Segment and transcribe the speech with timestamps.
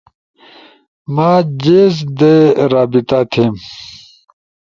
[1.13, 1.31] ما
[1.63, 2.35] جیز دے
[2.73, 3.55] رابطہ تھیم؟